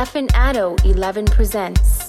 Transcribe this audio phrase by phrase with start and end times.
[0.00, 1.99] Stefan Addo 11 presents.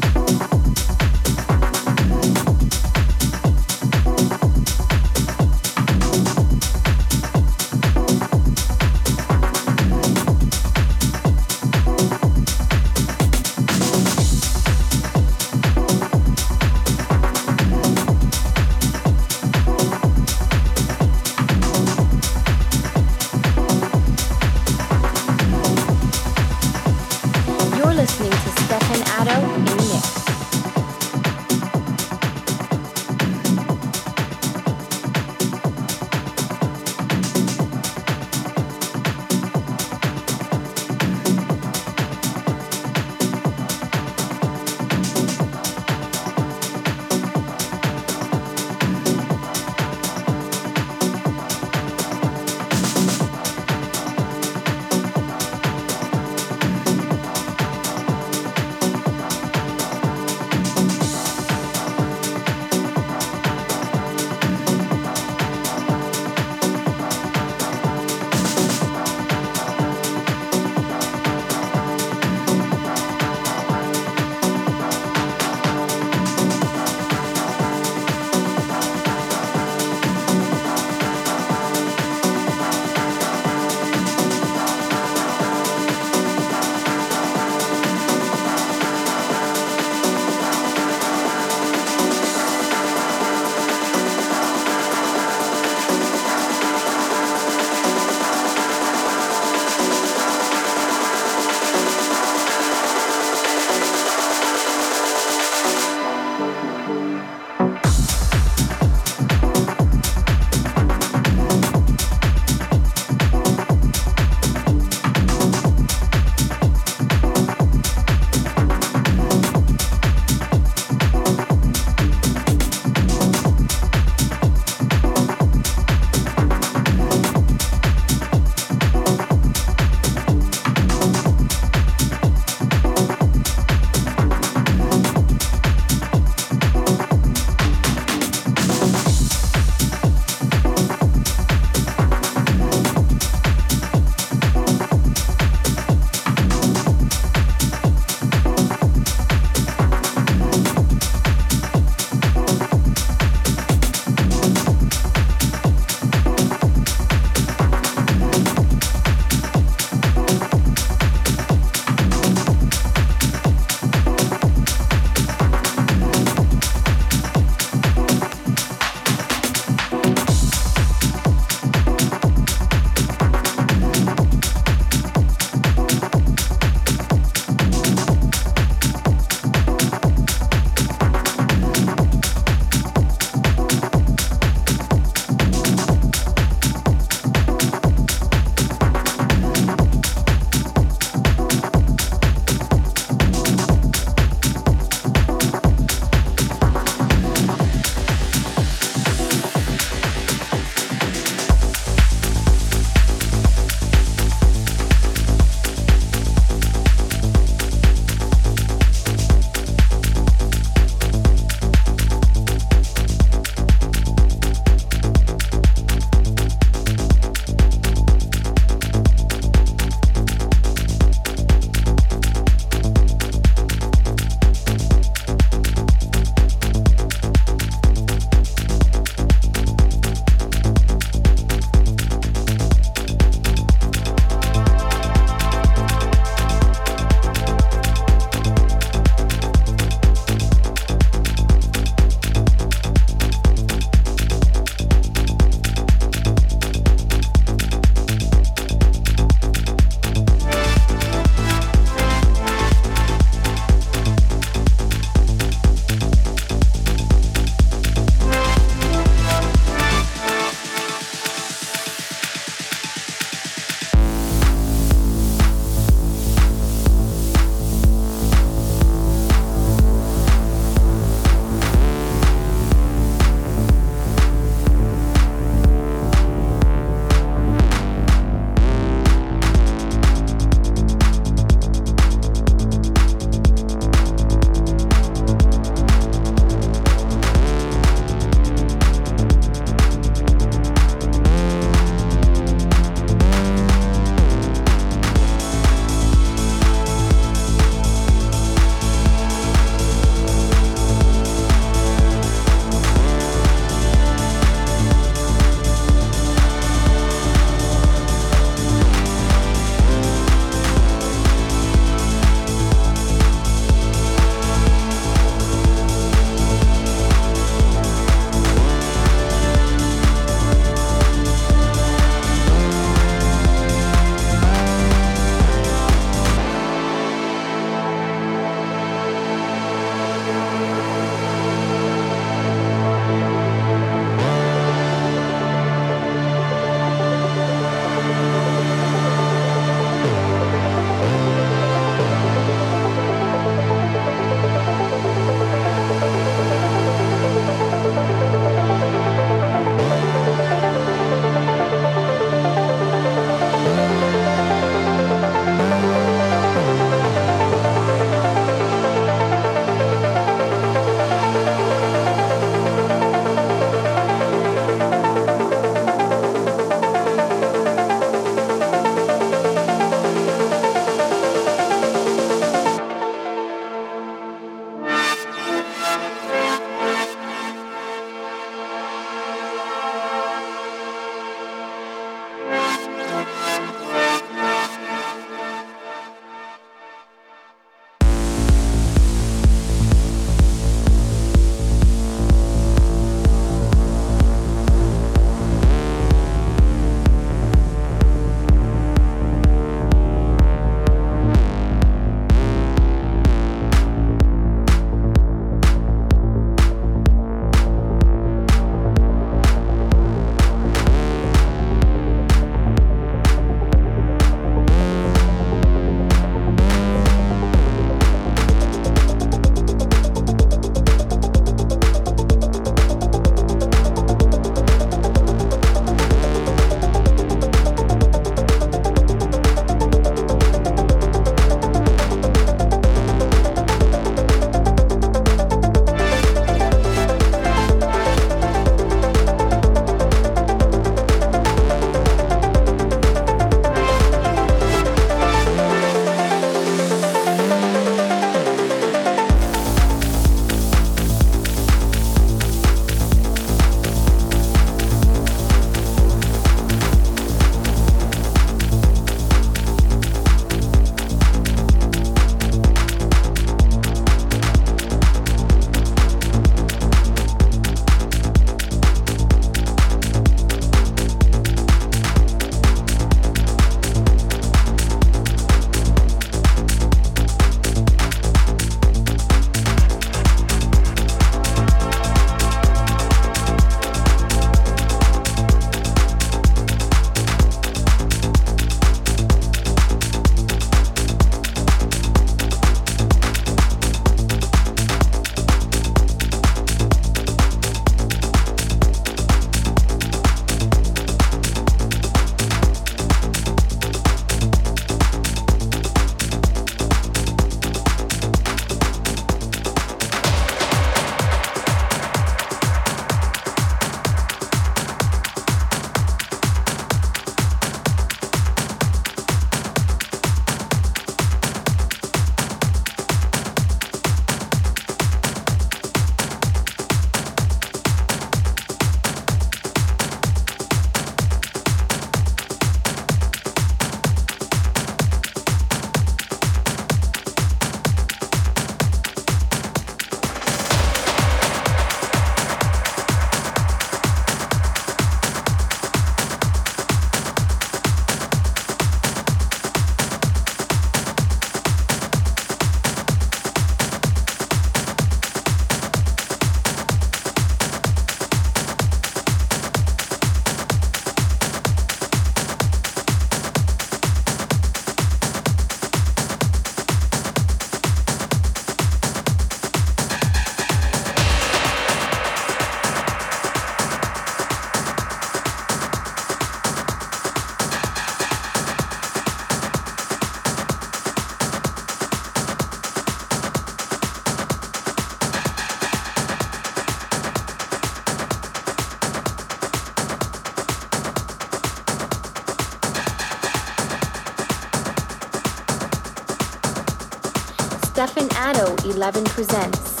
[598.41, 600.00] Addo 11 presents.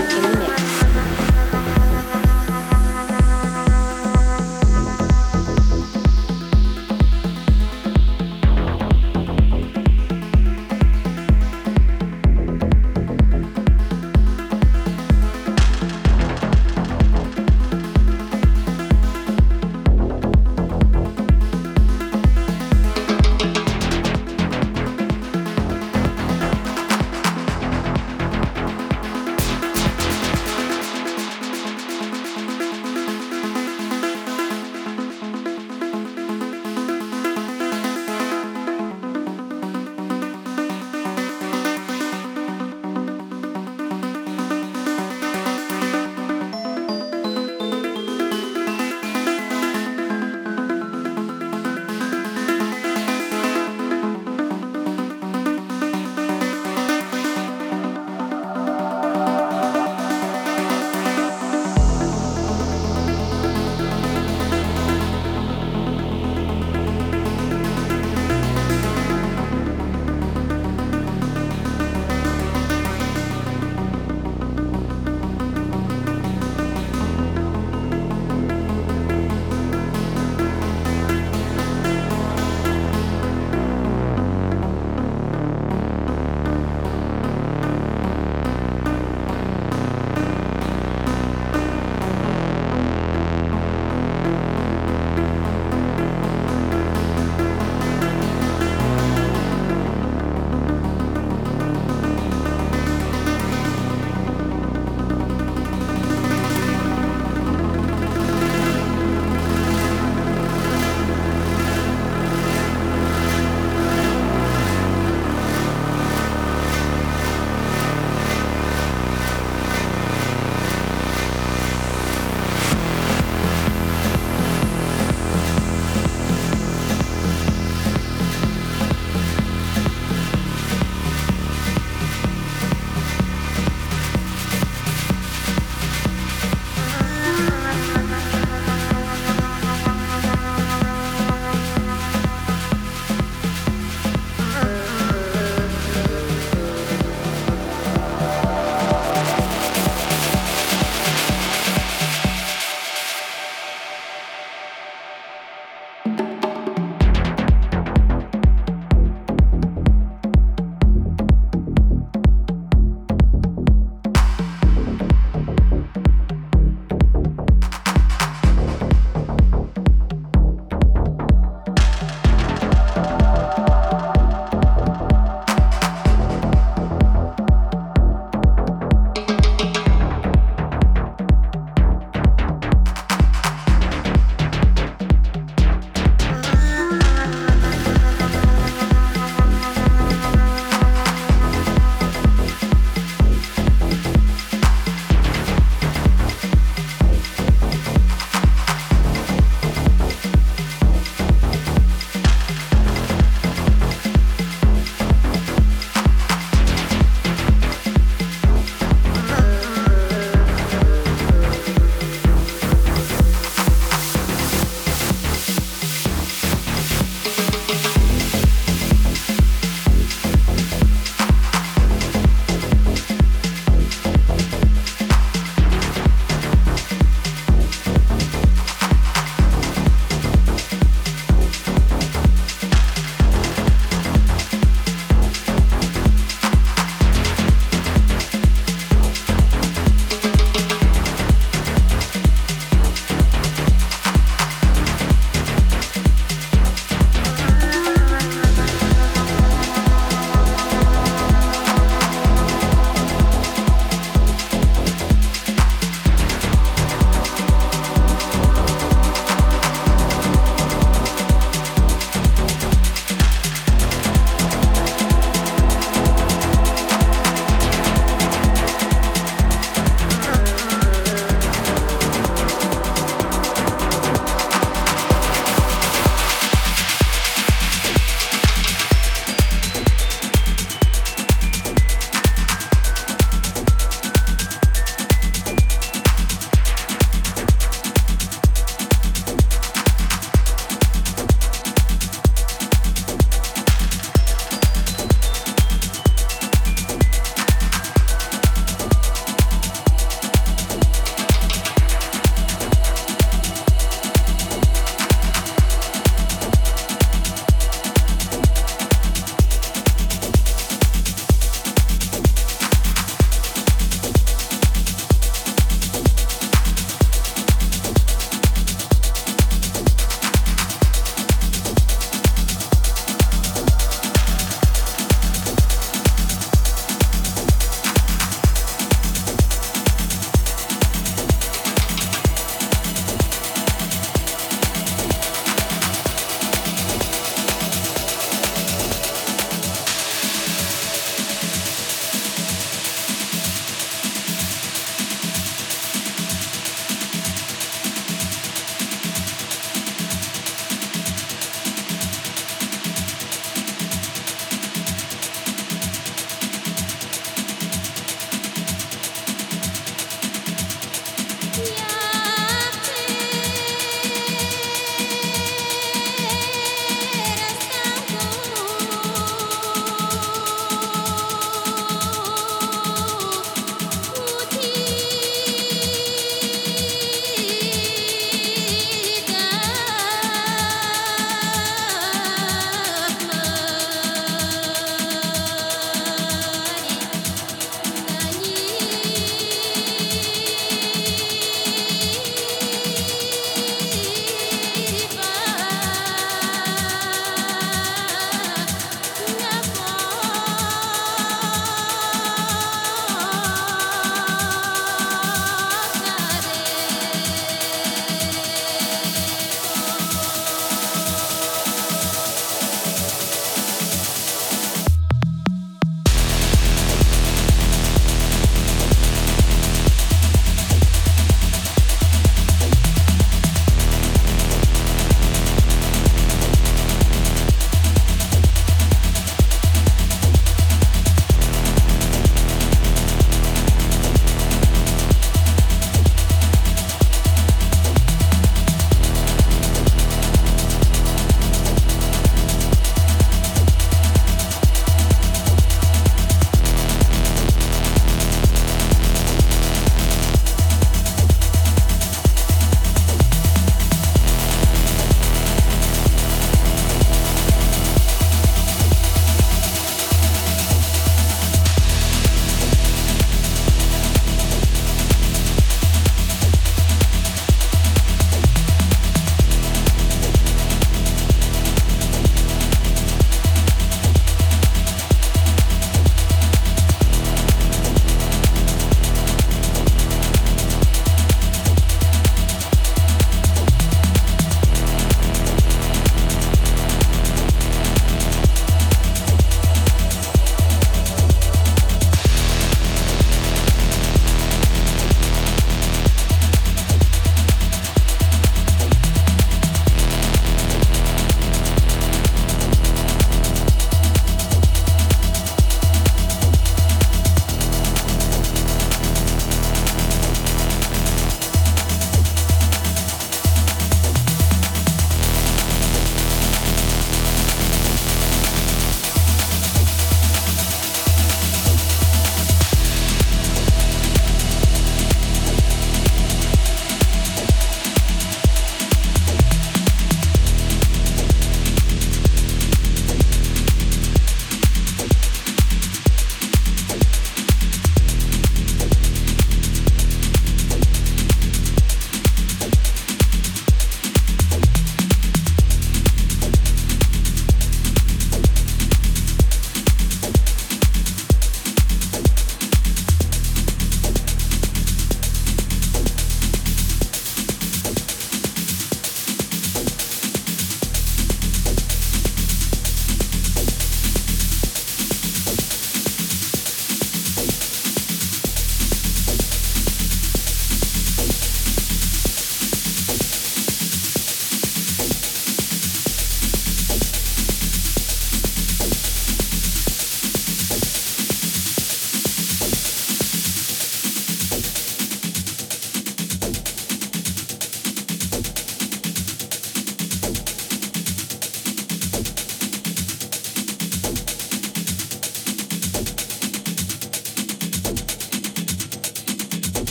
[0.00, 0.79] In the mix.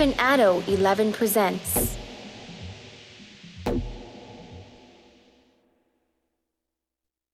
[0.00, 1.79] Stefan Addo 11 presents